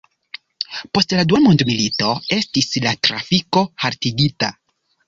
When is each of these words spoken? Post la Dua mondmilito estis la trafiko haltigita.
Post 0.97 1.13
la 1.19 1.25
Dua 1.33 1.41
mondmilito 1.43 2.09
estis 2.41 2.71
la 2.87 2.97
trafiko 3.09 3.67
haltigita. 3.87 4.53